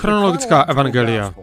[0.00, 1.34] Chronologická evangelia.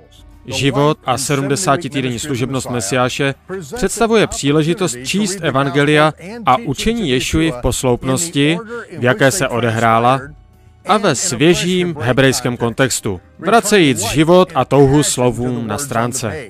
[0.45, 3.35] Život a 70-týdenní služebnost Mesiáše
[3.75, 6.13] představuje příležitost číst evangelia
[6.45, 8.57] a učení Ješuji v posloupnosti,
[8.99, 10.21] v jaké se odehrála,
[10.85, 16.49] a ve svěžím hebrejském kontextu, vracejíc život a touhu slovům na stránce.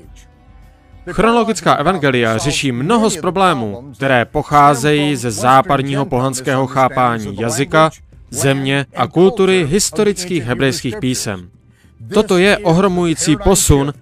[1.12, 7.92] Chronologická evangelia řeší mnoho z problémů, které pocházejí ze západního pohanského chápání jazyka,
[8.30, 11.57] země a kultury historických hebrejských písem.
[12.14, 13.94] Toto je ohromující posun,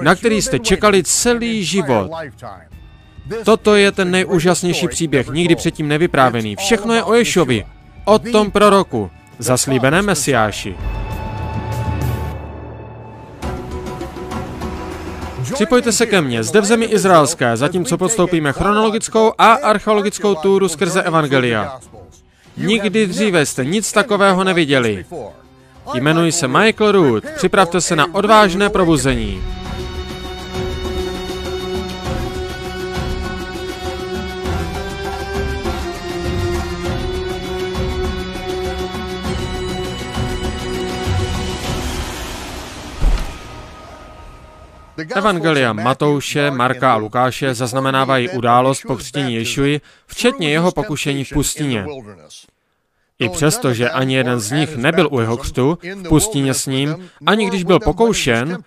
[0.00, 2.10] na který jste čekali celý život.
[3.44, 6.56] Toto je ten nejúžasnější příběh, nikdy předtím nevyprávěný.
[6.56, 7.64] Všechno je o Ješovi,
[8.04, 10.74] o tom proroku, zaslíbené Mesiáši.
[15.54, 21.02] Připojte se ke mně zde v zemi izraelské, zatímco podstoupíme chronologickou a archeologickou túru skrze
[21.02, 21.80] Evangelia.
[22.56, 25.04] Nikdy dříve jste nic takového neviděli.
[25.94, 27.24] Jmenuji se Michael Root.
[27.36, 29.42] Připravte se na odvážné probuzení.
[45.16, 51.86] Evangelia Matouše, Marka a Lukáše zaznamenávají událost pokřtění Ješuji, včetně jeho pokušení v pustině.
[53.18, 57.10] I přesto, že ani jeden z nich nebyl u jeho křtu v pustině s ním,
[57.26, 58.58] ani když byl pokoušen,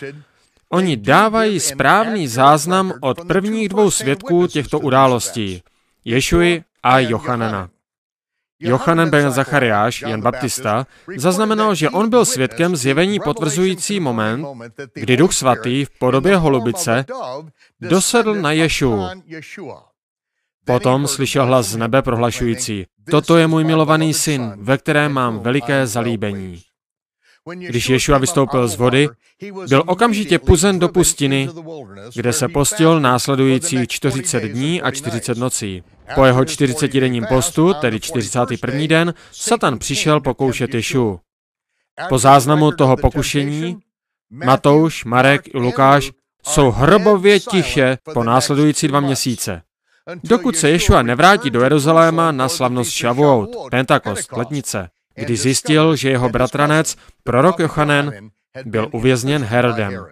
[0.70, 5.64] oni dávají správný záznam od prvních dvou svědků těchto událostí,
[6.06, 7.70] Ješuji a Jochanana.
[8.62, 14.48] Jochanan ben Zachariáš, Jan Baptista, zaznamenal, že on byl svědkem zjevení potvrzující moment,
[14.94, 17.06] kdy Duch Svatý v podobě holubice
[17.82, 19.00] dosedl na Ješu.
[20.70, 25.88] Potom slyšel hlas z nebe prohlašující, toto je můj milovaný syn, ve kterém mám veliké
[25.88, 26.62] zalíbení.
[27.54, 29.10] Když Ješua vystoupil z vody,
[29.68, 31.50] byl okamžitě puzen do pustiny,
[32.16, 35.84] kde se postil následující 40 dní a 40 nocí.
[36.16, 38.88] Po jeho 40-denním postu, tedy 41.
[38.88, 41.20] den, Satan přišel pokoušet Ješu.
[42.10, 43.78] Po záznamu toho pokušení
[44.32, 46.12] Matouš, Marek i Lukáš
[46.48, 49.62] jsou hrobově tiše po následující dva měsíce.
[50.24, 56.30] Dokud se Ješua nevrátí do Jeruzaléma na slavnost Shavuot, Pentakost, letnice, kdy zjistil, že jeho
[56.30, 58.30] bratranec, prorok Jochanen,
[58.66, 60.06] byl uvězněn Herodem.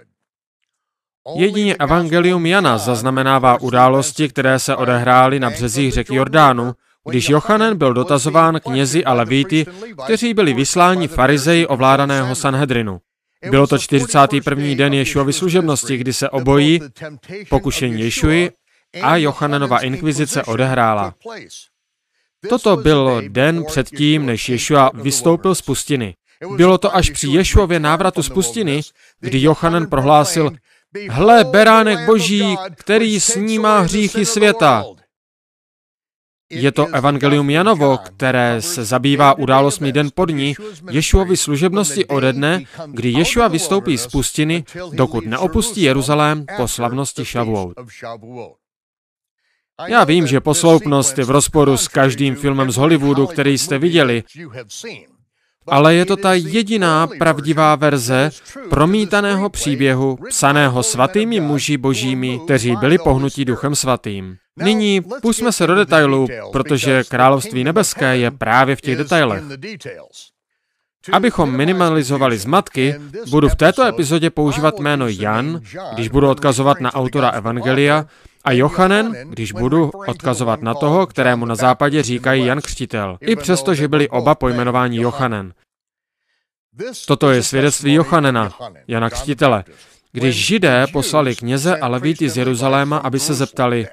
[1.35, 6.73] Jedině Evangelium Jana zaznamenává události, které se odehrály na březích řeky Jordánu,
[7.09, 9.65] když Jochanen byl dotazován knězi a levíty,
[10.03, 12.99] kteří byli vysláni farizeji ovládaného Sanhedrinu.
[13.49, 14.65] Bylo to 41.
[14.75, 16.81] den Ješuovy služebnosti, kdy se obojí,
[17.49, 18.51] pokušení Ješuji
[19.01, 21.13] a Jochanenova inkvizice odehrála.
[22.49, 26.15] Toto byl den předtím, než Ješua vystoupil z pustiny.
[26.55, 28.81] Bylo to až při Ješuově návratu z pustiny,
[29.19, 30.51] kdy Jochanan prohlásil,
[31.09, 34.85] hle, beránek boží, který snímá hříchy světa.
[36.49, 40.55] Je to Evangelium Janovo, které se zabývá událostmi den pod ní,
[40.91, 47.73] Ješuovi služebnosti ode dne, kdy Ješua vystoupí z pustiny, dokud neopustí Jeruzalém po slavnosti Shavuot.
[49.85, 54.23] Já vím, že posloupnost je v rozporu s každým filmem z Hollywoodu, který jste viděli,
[55.67, 58.29] ale je to ta jediná pravdivá verze
[58.69, 64.35] promítaného příběhu, psaného svatými muži božími, kteří byli pohnutí duchem svatým.
[64.57, 69.43] Nyní pusme se do detailů, protože království nebeské je právě v těch detailech.
[71.11, 72.95] Abychom minimalizovali zmatky,
[73.29, 75.61] budu v této epizodě používat jméno Jan,
[75.93, 78.05] když budu odkazovat na autora Evangelia,
[78.47, 83.73] a Jochanen, když budu odkazovat na toho, kterému na západě říkají Jan Křtitel, i přesto,
[83.73, 85.53] že byli oba pojmenováni Jochanen.
[87.07, 88.53] Toto je svědectví Jochanena,
[88.87, 89.63] Jana Křtitele.
[90.11, 93.87] Když židé poslali kněze a levíty z Jeruzaléma, aby se zeptali,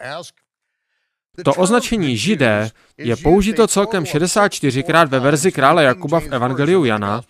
[1.45, 7.23] to označení židé je použito celkem 64krát ve verzi krále Jakuba v Evangeliu Jana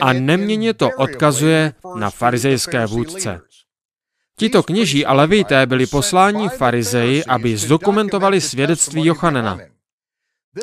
[0.00, 3.40] a neměně to odkazuje na farizejské vůdce.
[4.38, 9.58] Tito kněží a levité byli posláni farizeji, aby zdokumentovali svědectví Jochanena.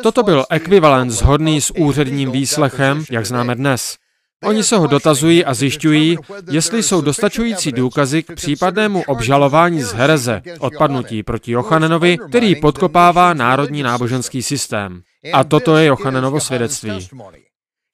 [0.03, 3.97] Toto byl ekvivalent zhodný s úředním výslechem, jak známe dnes.
[4.43, 6.17] Oni se ho dotazují a zjišťují,
[6.51, 13.83] jestli jsou dostačující důkazy k případnému obžalování z hereze, odpadnutí proti Jochanenovi, který podkopává národní
[13.83, 15.01] náboženský systém.
[15.33, 17.07] A toto je Jochanenovo svědectví.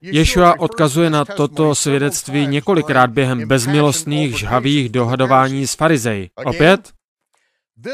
[0.01, 6.29] Ješua odkazuje na toto svědectví několikrát během bezmilostných žhavých dohadování s farizej.
[6.45, 6.93] Opět?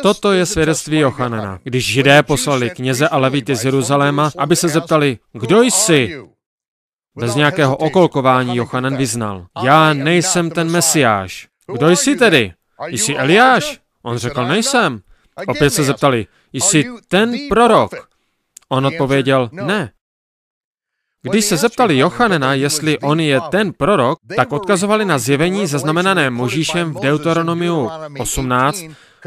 [0.01, 1.59] Toto je svědectví Jochanana.
[1.63, 6.19] Když židé poslali kněze a levity z Jeruzaléma, aby se zeptali, kdo jsi?
[7.19, 9.47] Bez nějakého okolkování Jochanan vyznal.
[9.63, 11.47] Já nejsem ten mesiáš.
[11.73, 12.53] Kdo jsi tedy?
[12.87, 13.79] Jsi Eliáš?
[14.03, 15.01] On řekl, nejsem.
[15.47, 17.91] Opět se zeptali, jsi ten prorok?
[18.69, 19.91] On odpověděl, ne.
[21.29, 26.93] Když se zeptali Jochanena, jestli on je ten prorok, tak odkazovali na zjevení zaznamenané Možíšem
[26.93, 27.89] v Deuteronomiu
[28.19, 28.83] 18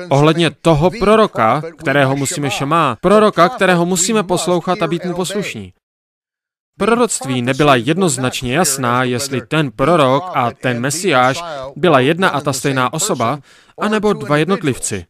[0.08, 5.72] ohledně toho proroka, kterého musíme šemá, proroka, kterého musíme poslouchat a být mu poslušní.
[6.78, 11.42] Proroctví nebyla jednoznačně jasná, jestli ten prorok a ten mesiáš
[11.76, 13.38] byla jedna a ta stejná osoba,
[13.80, 15.04] anebo dva jednotlivci.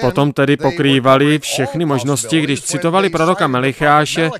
[0.00, 4.30] Potom tedy pokrývali všechny možnosti, když citovali proroka Melicháše,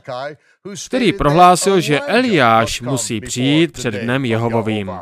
[0.87, 4.93] který prohlásil, že Eliáš musí přijít před dnem Jehovovým.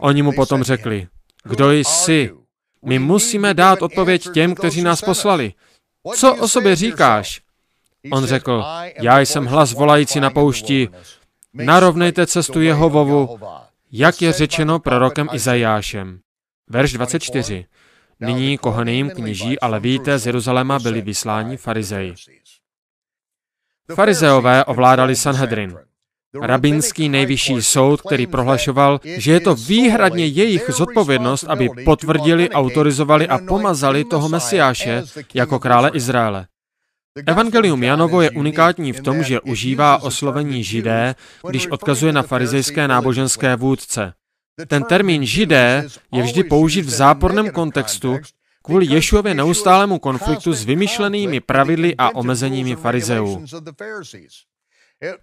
[0.00, 1.08] Oni mu potom řekli,
[1.44, 2.30] kdo jsi?
[2.84, 5.52] My musíme dát odpověď těm, kteří nás poslali.
[6.16, 7.40] Co o sobě říkáš?
[8.12, 8.64] On řekl,
[9.00, 10.88] já jsem hlas volající na poušti,
[11.54, 13.38] narovnejte cestu Jehovovu,
[13.92, 16.20] jak je řečeno prorokem Izajášem.
[16.68, 17.66] Verš 24.
[18.20, 22.14] Nyní kohaným kněží a levíte z Jeruzaléma byli vysláni farizeji.
[23.92, 25.76] Farizeové ovládali Sanhedrin,
[26.42, 33.38] rabínský nejvyšší soud, který prohlašoval, že je to výhradně jejich zodpovědnost, aby potvrdili, autorizovali a
[33.38, 35.02] pomazali toho Mesiáše
[35.34, 36.46] jako krále Izraele.
[37.26, 41.14] Evangelium Janovo je unikátní v tom, že užívá oslovení židé,
[41.48, 44.12] když odkazuje na farizejské náboženské vůdce.
[44.68, 48.18] Ten termín židé je vždy použit v záporném kontextu
[48.64, 53.44] kvůli Ješuově neustálému konfliktu s vymyšlenými pravidly a omezeními farizeů.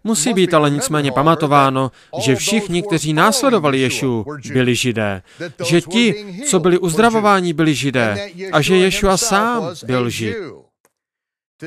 [0.03, 1.91] Musí být ale nicméně pamatováno,
[2.21, 5.21] že všichni, kteří následovali Ješu, byli židé,
[5.65, 10.35] že ti, co byli uzdravováni, byli židé a že Ješua sám byl žid.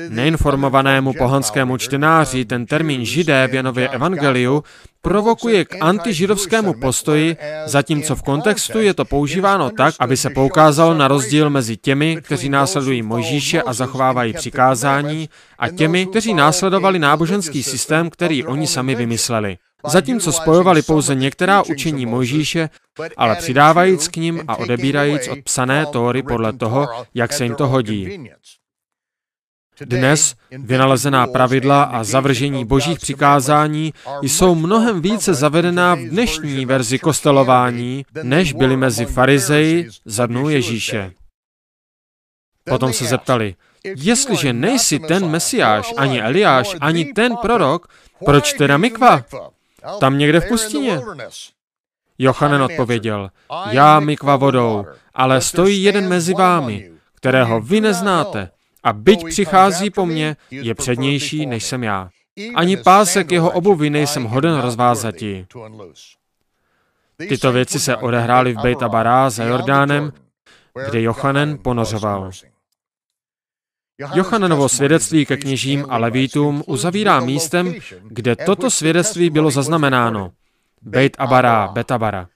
[0.09, 4.63] Neinformovanému pohanskému čtenáři ten termín židé v Janově evangeliu
[5.01, 11.07] provokuje k antižidovskému postoji, zatímco v kontextu je to používáno tak, aby se poukázalo na
[11.07, 18.09] rozdíl mezi těmi, kteří následují Mojžíše a zachovávají přikázání, a těmi, kteří následovali náboženský systém,
[18.09, 19.57] který oni sami vymysleli.
[19.87, 22.69] Zatímco spojovali pouze některá učení Mojžíše,
[23.17, 27.67] ale přidávajíc k ním a odebírajíc od psané tóry podle toho, jak se jim to
[27.67, 28.29] hodí.
[29.81, 38.05] Dnes vynalezená pravidla a zavržení božích přikázání jsou mnohem více zavedená v dnešní verzi kostelování,
[38.23, 41.11] než byly mezi farizeji za dnů Ježíše.
[42.69, 47.87] Potom se zeptali, jestliže nejsi ten mesiáš, ani Eliáš, ani ten prorok,
[48.25, 49.23] proč teda mikva?
[49.99, 51.01] Tam někde v pustině.
[52.17, 53.29] Jochanen odpověděl,
[53.69, 58.49] já mikva vodou, ale stojí jeden mezi vámi, kterého vy neznáte,
[58.85, 62.09] a byť přichází po mně, je přednější, než jsem já.
[62.55, 65.47] Ani pásek jeho obuvy nejsem hoden rozvázati.
[67.17, 70.13] Tyto věci se odehrály v Bejt Bará za Jordánem,
[70.89, 72.31] kde Jochanen ponořoval.
[74.13, 77.73] Jochananovo svědectví ke kněžím a levítům uzavírá místem,
[78.03, 80.31] kde toto svědectví bylo zaznamenáno.
[80.81, 82.27] Bejt Abara, Betabara.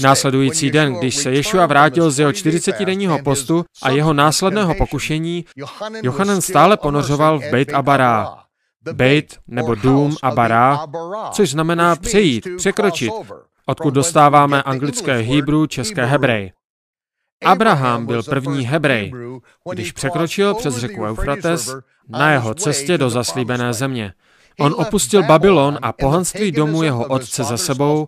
[0.00, 5.44] Následující den, když se Ješua vrátil z jeho 40-denního postu a jeho následného pokušení,
[6.02, 8.36] Jochanan stále ponořoval v Bejt Abará.
[8.92, 10.86] Bejt nebo dům Abará,
[11.32, 13.12] což znamená přejít, překročit,
[13.66, 16.52] odkud dostáváme anglické Hebrew, české Hebrej.
[17.44, 19.12] Abraham byl první Hebrej,
[19.72, 21.74] když překročil přes řeku Eufrates
[22.08, 24.12] na jeho cestě do zaslíbené země.
[24.60, 28.06] On opustil Babylon a pohanství domu jeho otce za sebou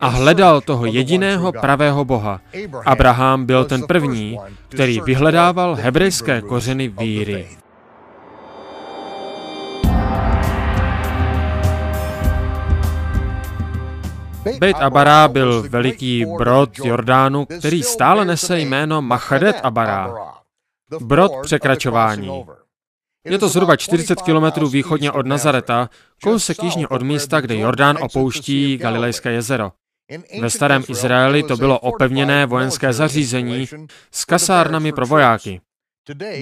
[0.00, 2.40] a hledal toho jediného pravého Boha.
[2.86, 4.38] Abraham byl ten první,
[4.68, 7.48] který vyhledával hebrejské kořeny víry.
[14.58, 20.14] Bejt Abara byl veliký brod Jordánu, který stále nese jméno Machadet Abara,
[21.00, 22.44] brod překračování.
[23.24, 25.90] Je to zhruba 40 kilometrů východně od Nazareta,
[26.22, 29.72] kousek jižně od místa, kde Jordán opouští Galilejské jezero.
[30.40, 33.68] Ve starém Izraeli to bylo opevněné vojenské zařízení
[34.12, 35.60] s kasárnami pro vojáky.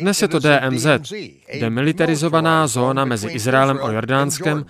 [0.01, 0.87] Dnes je to DMZ,
[1.61, 4.65] demilitarizovaná zóna mezi Izraelem a Jordánskem,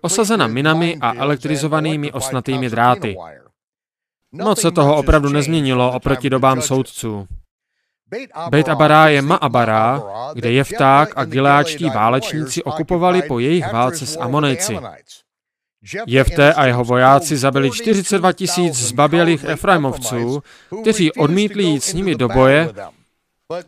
[0.00, 3.16] osazena minami a elektrizovanými osnatými dráty.
[4.32, 7.26] Moc se toho opravdu nezměnilo oproti dobám soudců.
[8.50, 10.02] Bejt Abará je Maabará,
[10.34, 14.78] kde Jefták a gileáčtí válečníci okupovali po jejich válce s Amonejci.
[16.06, 20.42] Jefte a jeho vojáci zabili 42 tisíc zbabělých Efraimovců,
[20.80, 22.72] kteří odmítli jít s nimi do boje,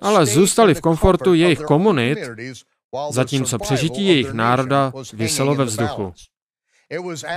[0.01, 2.19] ale zůstali v komfortu jejich komunit,
[3.11, 6.15] zatímco přežití jejich národa vyselo ve vzduchu.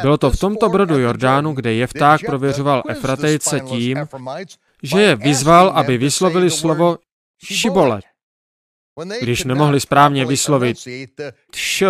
[0.01, 4.07] Bylo to v tomto brodu Jordánu, kde Jefták prověřoval Efratejce tím,
[4.83, 6.97] že je vyzval, aby vyslovili slovo
[7.43, 8.05] šibolet.
[9.21, 10.77] Když nemohli správně vyslovit
[11.51, 11.83] š,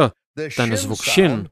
[0.55, 1.49] ten zvuk šin,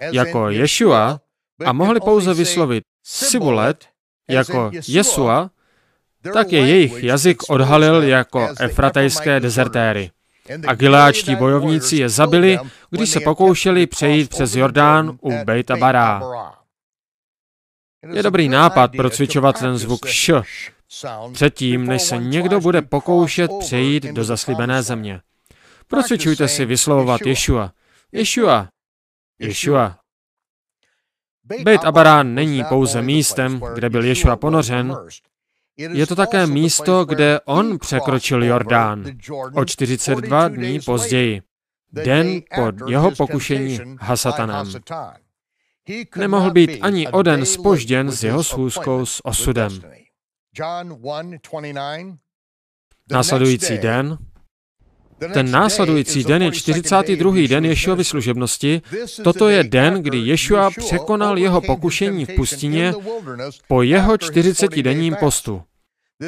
[0.00, 1.20] jako Ješua,
[1.66, 3.88] a mohli pouze vyslovit sibulet,
[4.28, 5.50] jako Jesua,
[6.32, 10.10] tak je jejich jazyk odhalil jako efratejské dezertéry.
[10.66, 12.58] A gileáčtí bojovníci je zabili,
[12.90, 16.22] když se pokoušeli přejít přes Jordán u Bejta Bará.
[18.12, 20.30] Je dobrý nápad procvičovat ten zvuk š
[21.32, 25.20] předtím, než se někdo bude pokoušet přejít do zaslíbené země.
[25.88, 27.72] Procvičujte si vyslovovat Ješua.
[28.12, 28.68] Ješua.
[29.38, 29.98] Ješua.
[31.62, 34.96] Bejt Abarán není pouze místem, kde byl Ješua ponořen,
[35.76, 39.04] je to také místo, kde on překročil Jordán.
[39.54, 41.42] o 42 dní později,
[41.92, 44.72] den po jeho pokušení Hasatanem.
[46.16, 49.82] Nemohl být ani o den spožděn s jeho schůzkou s osudem.
[53.10, 54.18] Následující den,
[55.32, 57.48] ten následující den je 42.
[57.48, 58.82] den Ješuovy služebnosti.
[59.22, 62.94] Toto je den, kdy Ješua překonal jeho pokušení v pustině
[63.68, 65.62] po jeho 40-denním postu.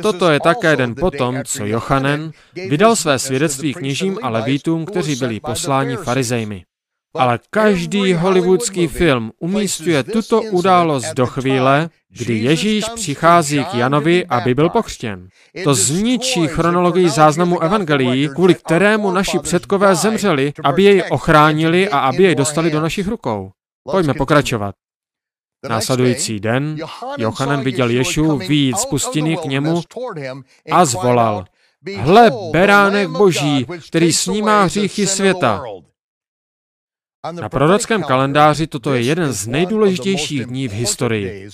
[0.03, 2.33] Toto je také den potom, co Jochanen
[2.69, 6.65] vydal své svědectví kněžím a levítům, kteří byli posláni farizejmi.
[7.19, 14.55] Ale každý hollywoodský film umístuje tuto událost do chvíle, kdy Ježíš přichází k Janovi, aby
[14.55, 15.29] byl pokřtěn.
[15.65, 22.23] To zničí chronologii záznamu evangelií, kvůli kterému naši předkové zemřeli, aby jej ochránili a aby
[22.23, 23.51] jej dostali do našich rukou.
[23.91, 24.75] Pojďme pokračovat.
[25.69, 26.77] Následující den
[27.19, 29.83] Jochanan viděl Ješu výjít z pustiny k němu
[30.73, 31.45] a zvolal,
[31.97, 35.63] hle, beránek boží, který snímá hříchy světa.
[37.31, 41.49] Na prorockém kalendáři toto je jeden z nejdůležitějších dní v historii.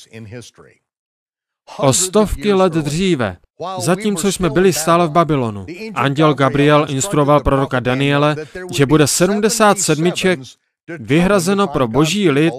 [1.79, 3.37] O stovky let dříve,
[3.79, 8.37] zatímco jsme byli stále v Babylonu, anděl Gabriel instruoval proroka Daniele,
[8.73, 10.13] že bude 77
[10.99, 12.55] vyhrazeno pro boží lid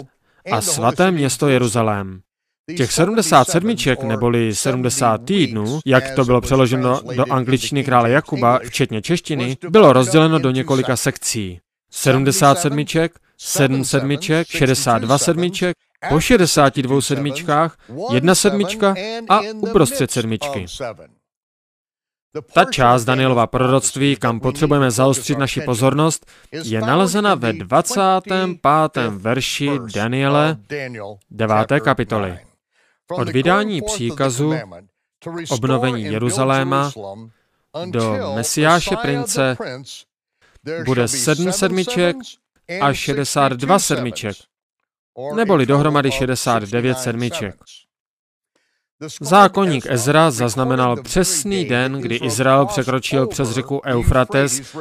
[0.52, 2.22] a svaté město Jeruzalém.
[2.78, 9.02] Těch 70 sedmiček neboli 70 týdnů, jak to bylo přeloženo do angličtiny krále Jakuba, včetně
[9.02, 11.60] češtiny, bylo rozděleno do několika sekcí.
[11.96, 15.78] 70 sedmiček, 7 sedmiček, 62 sedmiček,
[16.10, 17.78] po 62 sedmičkách,
[18.12, 18.96] jedna sedmička
[19.30, 20.66] a uprostřed sedmičky.
[22.54, 29.10] Ta část Danielova proroctví, kam potřebujeme zaostřit naši pozornost, je nalezena ve 25.
[29.10, 30.58] verši Daniele
[31.32, 31.68] 9.
[31.84, 32.40] kapitoly.
[33.12, 34.54] Od vydání příkazu
[35.50, 36.92] obnovení Jeruzaléma
[37.86, 39.58] do Mesiáše prince
[40.86, 42.16] bude sedm sedmiček
[42.82, 44.36] a 62 sedmiček,
[45.36, 47.56] neboli dohromady 69 sedmiček.
[49.22, 54.76] Zákonník Ezra zaznamenal přesný den, kdy Izrael překročil přes řeku Eufrates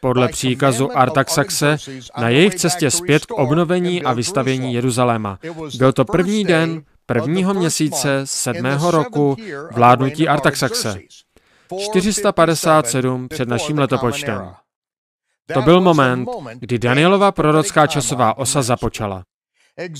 [0.00, 1.76] podle příkazu Artaxaxe
[2.18, 5.38] na jejich cestě zpět k obnovení a vystavění Jeruzaléma.
[5.78, 9.36] Byl to první den prvního měsíce sedmého roku
[9.72, 10.98] vládnutí Artaxaxe.
[11.90, 14.54] 457 před naším letopočtem.
[15.52, 19.24] To byl moment, kdy Danielova prorocká časová osa započala.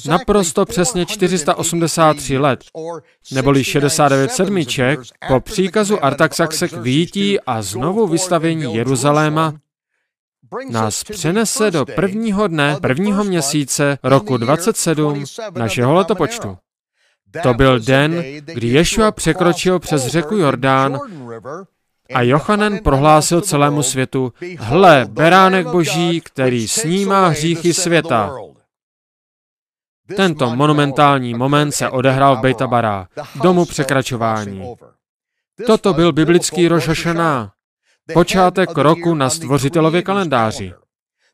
[0.09, 2.65] Naprosto přesně 483 let,
[3.33, 9.55] neboli 69 sedmiček, po příkazu Artaxaxe k výjití a znovu vystavení Jeruzaléma
[10.71, 15.25] nás přenese do prvního dne, prvního měsíce roku 27
[15.55, 16.57] našeho letopočtu.
[17.43, 20.99] To byl den, kdy Ješua překročil přes řeku Jordán
[22.15, 28.37] a Jochanan prohlásil celému světu, hle, beránek boží, který snímá hříchy světa.
[30.17, 33.09] Tento monumentální moment se odehrál v Bejtabara,
[33.43, 34.75] domu překračování.
[35.67, 37.53] Toto byl biblický Hashanah,
[38.15, 40.73] počátek roku na stvořitelově kalendáři.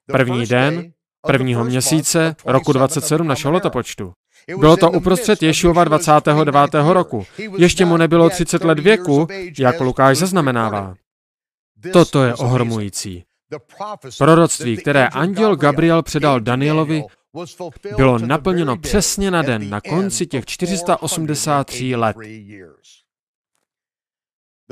[0.06, 0.92] První den,
[1.26, 4.12] prvního měsíce, roku 27 našeho letopočtu.
[4.58, 6.74] Bylo to uprostřed Ješuova 29.
[6.74, 7.26] roku.
[7.58, 9.26] Ještě mu nebylo 30 let věku,
[9.58, 10.94] jak Lukáš zaznamenává.
[11.92, 13.24] Toto je ohromující.
[14.18, 17.04] Proroctví, které anděl Gabriel předal Danielovi,
[17.96, 22.16] bylo naplněno přesně na den, na konci těch 483 let.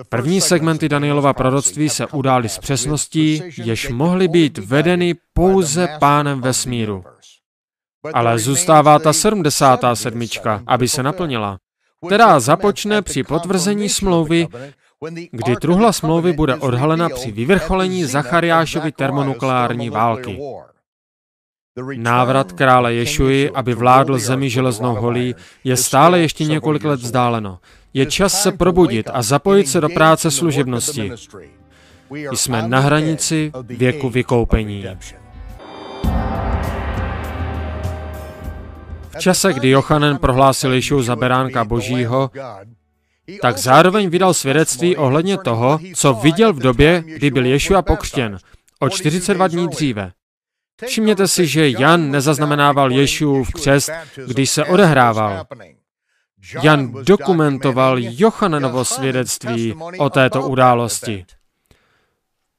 [0.09, 7.05] První segmenty Danielova proroctví se udály s přesností, jež mohly být vedeny pouze pánem vesmíru.
[8.15, 10.23] Ale zůstává ta 77.
[10.67, 11.59] aby se naplnila,
[12.07, 14.49] která započne při potvrzení smlouvy,
[15.31, 20.39] kdy truhla smlouvy bude odhalena při vyvrcholení Zachariášovy termonukleární války.
[21.97, 25.35] Návrat krále Ješuji, aby vládl zemi železnou holí,
[25.65, 27.59] je stále ještě několik let vzdáleno.
[27.95, 31.13] Je čas se probudit a zapojit se do práce služebnosti.
[32.33, 34.85] Jsme na hranici věku vykoupení.
[39.19, 42.31] V čase, kdy Jochanen prohlásil Ješu za beránka božího,
[43.43, 48.39] tak zároveň vydal svědectví ohledně toho, co viděl v době, kdy byl Ješua pokřtěn,
[48.79, 50.13] o 42 dní dříve.
[50.87, 52.91] Všimněte si, že Jan nezaznamenával
[53.45, 53.91] v křest,
[54.27, 55.45] když se odehrával.
[56.63, 61.25] Jan dokumentoval Jochananovo svědectví o této události.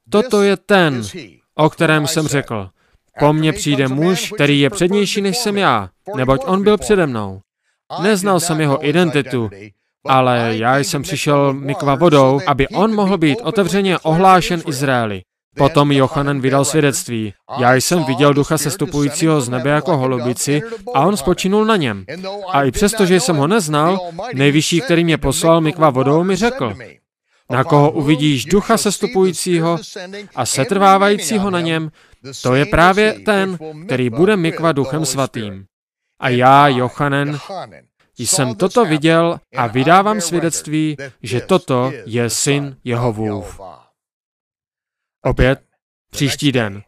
[0.09, 1.03] Toto je ten,
[1.55, 2.69] o kterém jsem řekl.
[3.19, 7.39] Po mně přijde muž, který je přednější než jsem já, neboť on byl přede mnou.
[8.01, 9.49] Neznal jsem jeho identitu,
[10.07, 15.21] ale já jsem přišel mikva vodou, aby on mohl být otevřeně ohlášen Izraeli.
[15.57, 17.33] Potom Jochanan vydal svědectví.
[17.57, 20.61] Já jsem viděl ducha sestupujícího z nebe jako holubici
[20.93, 22.05] a on spočinul na něm.
[22.51, 23.99] A i přesto, že jsem ho neznal,
[24.33, 26.73] nejvyšší, který mě poslal mikva vodou, mi řekl,
[27.49, 29.77] na koho uvidíš ducha sestupujícího
[30.35, 31.91] a setrvávajícího na něm,
[32.43, 35.65] to je právě ten, který bude mikva duchem svatým.
[36.19, 37.39] A já, Jochanen,
[38.17, 43.61] jsem toto viděl a vydávám svědectví, že toto je syn Jehovův.
[45.25, 45.61] Opět
[46.11, 46.83] příští den,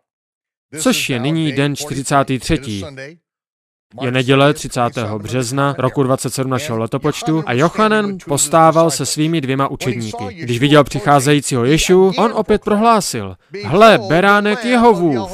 [0.80, 2.84] což je nyní den 43.
[4.02, 4.82] Je neděle 30.
[5.18, 10.26] března roku 27 našeho letopočtu a Jochanen postával se svými dvěma učedníky.
[10.34, 15.32] Když viděl přicházejícího Ješu, on opět prohlásil, hle, beránek Jehovův.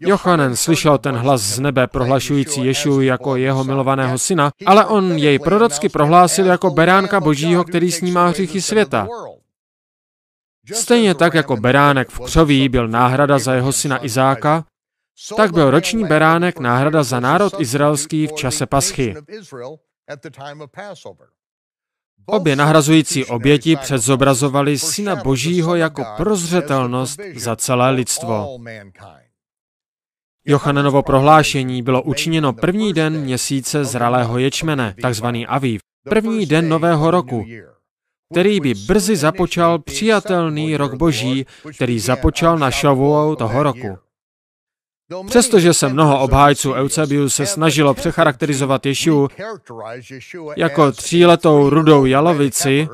[0.00, 5.38] Jochanen slyšel ten hlas z nebe prohlašující Ješu jako jeho milovaného syna, ale on jej
[5.38, 9.08] prorocky prohlásil jako beránka božího, který snímá hříchy světa.
[10.72, 14.64] Stejně tak jako beránek v křoví byl náhrada za jeho syna Izáka,
[15.36, 19.14] tak byl roční beránek náhrada za národ izraelský v čase paschy.
[22.26, 28.58] Obě nahrazující oběti předzobrazovali syna Božího jako prozřetelnost za celé lidstvo.
[30.46, 37.46] Jochananovo prohlášení bylo učiněno první den měsíce zralého ječmene, takzvaný Aviv, první den nového roku,
[38.32, 41.46] který by brzy započal přijatelný rok boží,
[41.76, 43.98] který započal na šavuou toho roku.
[45.26, 49.28] Přestože se mnoho obhájců Eusebius se snažilo přecharakterizovat Ješu
[50.56, 52.88] jako tříletou rudou jalovici,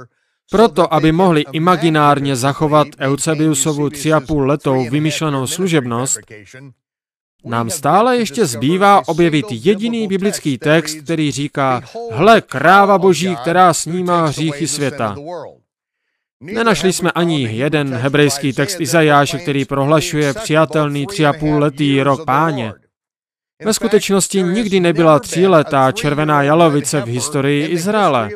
[0.50, 6.18] proto, aby mohli imaginárně zachovat Eusebiusovu tři a půl letou vymyšlenou služebnost,
[7.44, 14.26] nám stále ještě zbývá objevit jediný biblický text, který říká, hle, kráva boží, která snímá
[14.26, 15.16] hříchy světa.
[16.42, 22.24] Nenašli jsme ani jeden hebrejský text Izajáše, který prohlašuje přijatelný tři a půl letý rok
[22.24, 22.72] páně.
[23.64, 28.30] Ve skutečnosti nikdy nebyla tříletá červená jalovice v historii Izraele.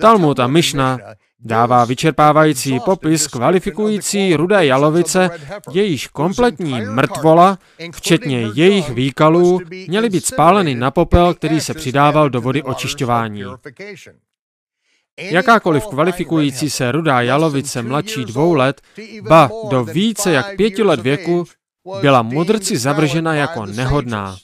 [0.00, 0.98] Talmud a Myšna
[1.40, 5.30] dává vyčerpávající popis kvalifikující rudé jalovice,
[5.72, 7.58] jejíž kompletní mrtvola,
[7.92, 13.44] včetně jejich výkalů, měly být spáleny na popel, který se přidával do vody očišťování.
[15.20, 18.80] Jakákoliv kvalifikující se rudá jalovice mladší dvou let,
[19.22, 21.44] ba do více jak pěti let věku,
[22.00, 24.36] byla mudrci zavržena jako nehodná.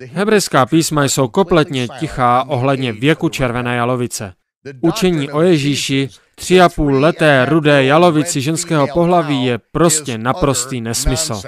[0.00, 4.34] Hebrejská písma jsou kompletně tichá ohledně věku červené jalovice.
[4.80, 11.42] Učení o Ježíši, tři a půl leté rudé jalovici ženského pohlaví je prostě naprostý nesmysl.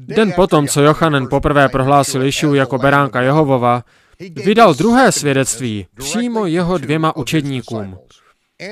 [0.00, 3.84] Den potom, co Jochanen poprvé prohlásil Ješu jako beránka Jehovova,
[4.20, 7.98] vydal druhé svědectví přímo jeho dvěma učedníkům.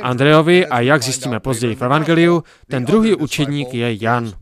[0.02, 4.32] Andrejovi a jak zjistíme později v Evangeliu, ten druhý učedník je Jan.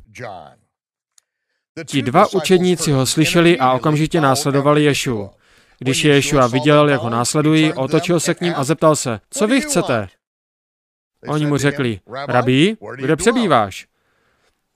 [1.87, 5.31] Ti dva učedníci ho slyšeli a okamžitě následovali Ješu.
[5.79, 9.47] Když je Ješua viděl, jak ho následují, otočil se k ním a zeptal se, co
[9.47, 10.09] vy chcete?
[11.29, 13.87] Oni mu řekli, rabí, kde přebýváš?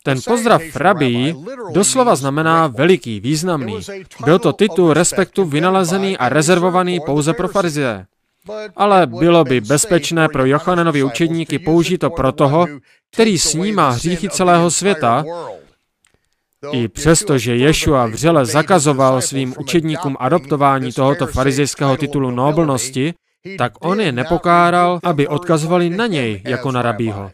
[0.02, 1.34] Ten pozdrav rabí
[1.72, 3.80] doslova znamená veliký, významný.
[4.24, 8.06] Byl to titul respektu vynalezený a rezervovaný pouze pro farizie.
[8.76, 12.66] Ale bylo by bezpečné pro Jochananovi učedníky použít to pro toho,
[13.12, 15.24] který snímá hříchy celého světa,
[16.72, 23.14] i přesto, že Ješua vřele zakazoval svým učedníkům adoptování tohoto farizejského titulu noblnosti,
[23.58, 27.30] tak on je nepokáral, aby odkazovali na něj jako na rabího.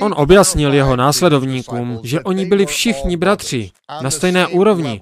[0.00, 3.70] On objasnil jeho následovníkům, že oni byli všichni bratři
[4.02, 5.00] na stejné úrovni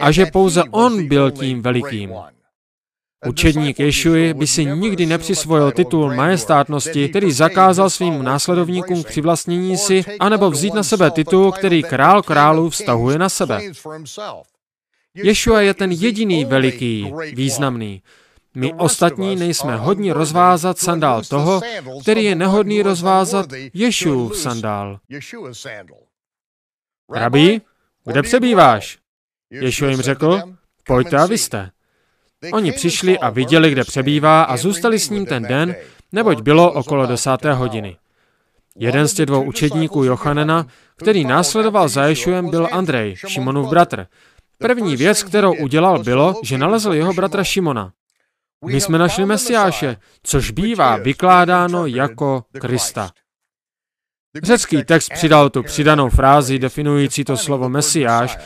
[0.00, 2.14] a že pouze on byl tím velikým.
[3.26, 10.50] Učedník Ješuji by si nikdy nepřisvojil titul majestátnosti, který zakázal svým následovníkům přivlastnění si, anebo
[10.50, 13.60] vzít na sebe titul, který král králů vztahuje na sebe.
[15.14, 18.02] Ješua je ten jediný veliký, významný.
[18.58, 21.60] My ostatní nejsme hodní rozvázat sandál toho,
[22.02, 24.98] který je nehodný rozvázat Ješův sandál.
[27.12, 27.60] Rabí,
[28.04, 28.98] kde přebýváš?
[29.50, 30.42] Ješua jim řekl,
[30.86, 31.70] pojďte a vy jste.
[32.52, 35.76] Oni přišli a viděli, kde přebývá a zůstali s ním ten den,
[36.12, 37.96] neboť bylo okolo desáté hodiny.
[38.76, 40.66] Jeden z těch dvou učedníků Jochanena,
[40.96, 44.06] který následoval za Ješuem, byl Andrej, Šimonův bratr.
[44.58, 47.92] První věc, kterou udělal, bylo, že nalezl jeho bratra Šimona.
[48.66, 53.10] My jsme našli Mesiáše, což bývá vykládáno jako Krista.
[54.42, 58.38] Řecký text přidal tu přidanou frázi definující to slovo Mesiáš,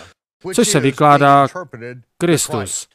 [0.54, 1.48] což se vykládá
[2.18, 2.88] Kristus.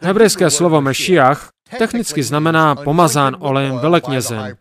[0.00, 4.56] Hebrejské slovo Mešiach technicky znamená pomazán olejem veleknězem,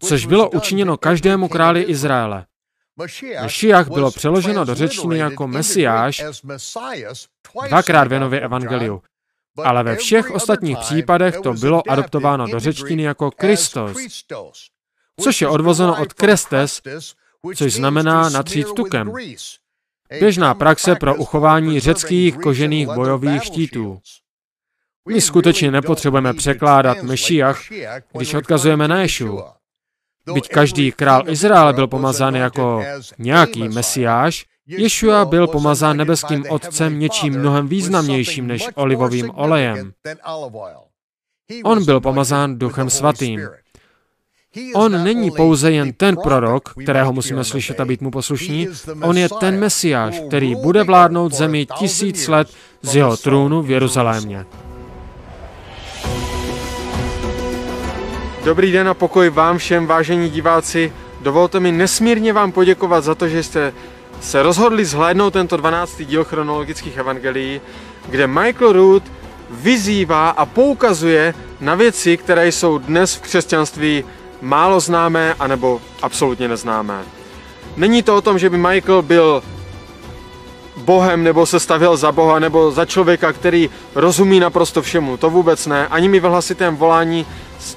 [0.00, 2.46] což bylo učiněno každému králi Izraele.
[3.42, 6.24] Mešiach bylo přeloženo do řečtiny jako Mesiáš
[7.68, 9.02] dvakrát v Janově evangeliu,
[9.64, 13.96] ale ve všech ostatních případech to bylo adoptováno do řečtiny jako Kristos,
[15.20, 16.82] což je odvozeno od krestes,
[17.56, 19.12] což znamená natřít tukem.
[20.20, 24.00] Běžná praxe pro uchování řeckých kožených bojových štítů.
[25.08, 27.62] My skutečně nepotřebujeme překládat Mešiach,
[28.12, 29.42] když odkazujeme na Ješu.
[30.32, 32.84] Byť každý král Izraele byl pomazán jako
[33.18, 39.92] nějaký mesiáš, Ješua byl pomazán nebeským otcem něčím mnohem významnějším než olivovým olejem.
[41.64, 43.48] On byl pomazán duchem svatým.
[44.74, 48.68] On není pouze jen ten prorok, kterého musíme slyšet a být mu poslušní,
[49.02, 52.48] on je ten mesiáš, který bude vládnout zemi tisíc let
[52.82, 54.46] z jeho trůnu v Jeruzalémě.
[58.44, 60.92] Dobrý den a pokoj vám všem, vážení diváci.
[61.22, 63.72] Dovolte mi nesmírně vám poděkovat za to, že jste
[64.20, 66.02] se rozhodli zhlédnout tento 12.
[66.02, 67.60] díl chronologických evangelií,
[68.08, 69.02] kde Michael Root
[69.50, 74.04] vyzývá a poukazuje na věci, které jsou dnes v křesťanství
[74.40, 77.02] málo známé anebo absolutně neznámé.
[77.76, 79.42] Není to o tom, že by Michael byl
[80.76, 85.16] Bohem nebo se stavil za Boha nebo za člověka, který rozumí naprosto všemu.
[85.16, 85.88] To vůbec ne.
[85.88, 87.26] Ani mi v hlasitém volání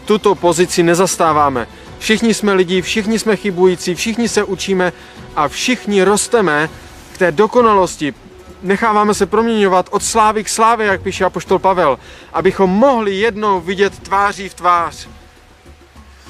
[0.05, 1.67] tuto pozici nezastáváme.
[1.99, 4.93] Všichni jsme lidi, všichni jsme chybující, všichni se učíme
[5.35, 6.69] a všichni rosteme
[7.13, 8.13] k té dokonalosti.
[8.61, 11.99] Necháváme se proměňovat od slávy k slávě, jak píše apoštol Pavel,
[12.33, 15.07] abychom mohli jednou vidět tváří v tvář.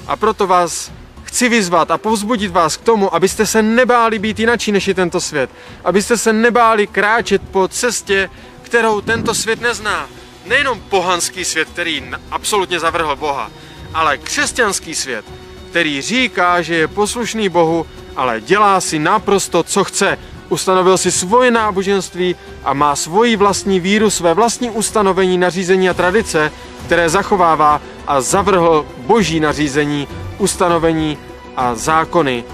[0.06, 0.90] A proto vás
[1.24, 5.20] chci vyzvat a povzbudit vás k tomu, abyste se nebáli být jinačí než je tento
[5.20, 5.50] svět.
[5.84, 8.30] Abyste se nebáli kráčet po cestě,
[8.62, 10.08] kterou tento svět nezná.
[10.46, 13.50] Nejenom pohanský svět, který absolutně zavrhl Boha,
[13.94, 15.24] ale křesťanský svět,
[15.70, 20.18] který říká, že je poslušný Bohu, ale dělá si naprosto, co chce.
[20.48, 26.52] Ustanovil si svoje náboženství a má svoji vlastní víru, své vlastní ustanovení, nařízení a tradice,
[26.86, 31.18] které zachovává a zavrhl boží nařízení, ustanovení
[31.56, 32.44] a zákony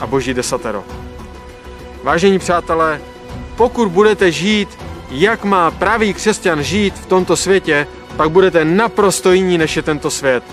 [0.00, 0.84] a boží desatero.
[2.02, 3.00] Vážení přátelé,
[3.56, 4.68] pokud budete žít,
[5.10, 10.10] jak má pravý křesťan žít v tomto světě, pak budete naprosto jiní než je tento
[10.10, 10.44] svět.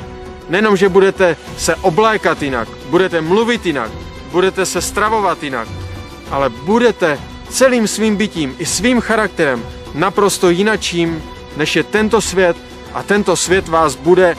[0.50, 3.92] Nejenom, že budete se oblékat jinak, budete mluvit jinak,
[4.32, 5.68] budete se stravovat jinak,
[6.32, 11.24] ale budete celým svým bytím i svým charakterem naprosto jinačím,
[11.58, 12.58] než je tento svět
[12.94, 14.36] a tento svět vás bude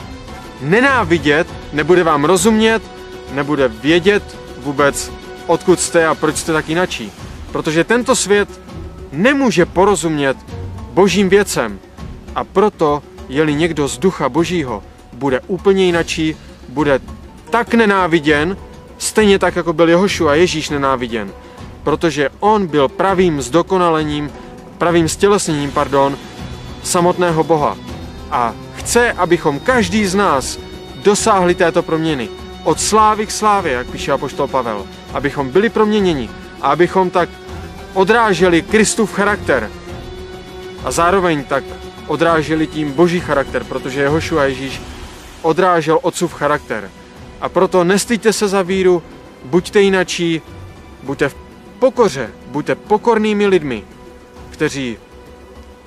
[0.61, 2.81] nenávidět, nebude vám rozumět,
[3.31, 5.11] nebude vědět vůbec,
[5.47, 7.11] odkud jste a proč jste tak jinačí.
[7.51, 8.49] Protože tento svět
[9.11, 10.37] nemůže porozumět
[10.93, 11.79] božím věcem
[12.35, 14.83] a proto, je-li někdo z ducha božího,
[15.19, 16.35] bude úplně jinačí,
[16.69, 16.99] bude
[17.49, 18.57] tak nenáviděn,
[18.97, 21.31] stejně tak, jako byl Jehošu a Ježíš nenáviděn.
[21.83, 24.31] Protože on byl pravým zdokonalením,
[24.77, 26.17] pravým stělesněním, pardon,
[26.83, 27.77] samotného Boha.
[28.31, 30.59] A chce, abychom každý z nás
[31.03, 32.29] dosáhli této proměny.
[32.63, 34.85] Od slávy k slávě, jak píše apoštol Pavel.
[35.13, 36.29] Abychom byli proměněni
[36.61, 37.29] a abychom tak
[37.93, 39.71] odráželi Kristův charakter.
[40.83, 41.63] A zároveň tak
[42.07, 44.81] odráželi tím boží charakter, protože Jehošu a Ježíš
[45.41, 46.91] odrážel otcův charakter.
[47.41, 49.03] A proto nestýďte se za víru,
[49.43, 50.41] buďte jinačí,
[51.03, 51.35] buďte v
[51.79, 53.83] pokoře, buďte pokornými lidmi,
[54.49, 54.97] kteří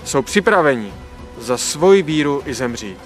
[0.04, 0.92] jsou připraveni
[1.38, 2.98] za svoji víru i zemřít.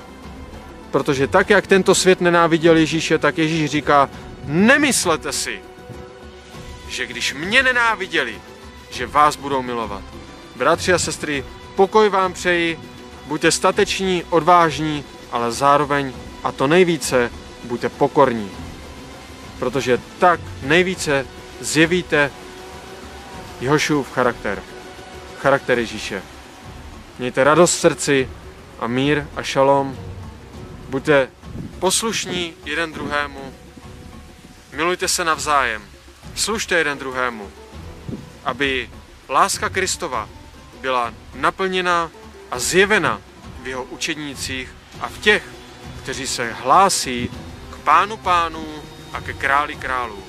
[0.91, 4.11] Protože tak, jak tento svět nenáviděl Ježíše, tak Ježíš říká,
[4.45, 5.61] nemyslete si,
[6.89, 8.35] že když mě nenáviděli,
[8.91, 10.03] že vás budou milovat.
[10.57, 12.79] Bratři a sestry, pokoj vám přeji
[13.27, 16.13] Buďte stateční, odvážní, ale zároveň,
[16.47, 17.31] a to nejvíce,
[17.65, 18.51] buďte pokorní.
[19.59, 21.27] Protože tak nejvíce
[21.61, 22.31] zjevíte
[23.61, 24.63] Jehošův charakter.
[25.39, 26.23] Charakter Ježíše.
[27.19, 28.29] Mějte radost v srdci
[28.79, 29.97] a mír a šalom.
[30.89, 31.29] Buďte
[31.79, 33.53] poslušní jeden druhému.
[34.73, 35.83] Milujte se navzájem.
[36.35, 37.51] Služte jeden druhému.
[38.45, 38.91] Aby
[39.29, 40.29] láska Kristova
[40.81, 42.11] byla naplněna
[42.51, 43.21] a zjevena
[43.63, 45.56] v jeho učednících a v těch,
[46.07, 47.31] kteří se hlásí
[47.71, 48.67] k pánu pánů
[49.13, 50.23] a ke králi králů.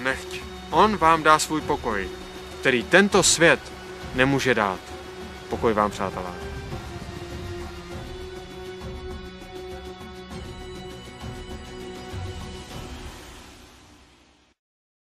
[0.00, 2.08] Nechť on vám dá svůj pokoj,
[2.60, 3.60] který tento svět
[4.14, 4.80] nemůže dát.
[5.48, 6.43] Pokoj vám, přátelé.